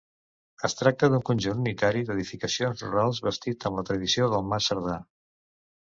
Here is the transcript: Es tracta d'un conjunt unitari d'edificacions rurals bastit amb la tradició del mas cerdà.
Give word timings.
Es 0.67 0.75
tracta 0.77 1.09
d'un 1.13 1.25
conjunt 1.27 1.59
unitari 1.63 2.01
d'edificacions 2.07 2.81
rurals 2.87 3.23
bastit 3.27 3.69
amb 3.71 3.81
la 3.81 3.87
tradició 3.91 4.31
del 4.35 4.49
mas 4.55 4.71
cerdà. 4.73 5.01